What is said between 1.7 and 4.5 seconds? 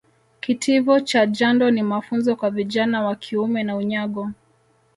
ni mafunzo kwa vijana wa kiume na unyago